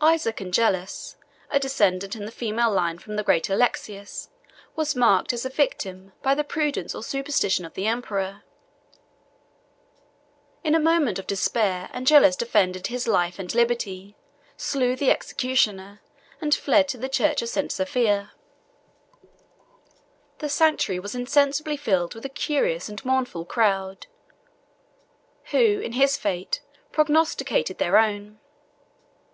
[0.00, 1.16] Isaac Angelus,
[1.50, 4.30] a descendant in the female line from the great Alexius,
[4.74, 8.40] was marked as a victim by the prudence or superstition of the emperor.
[10.62, 14.16] 1019 In a moment of despair, Angelus defended his life and liberty,
[14.56, 16.00] slew the executioner,
[16.40, 17.70] and fled to the church of St.
[17.70, 18.32] Sophia.
[20.38, 24.06] The sanctuary was insensibly filled with a curious and mournful crowd,
[25.50, 26.62] who, in his fate,
[26.92, 28.38] prognosticated their own.